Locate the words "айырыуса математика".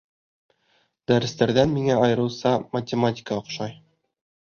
2.07-3.41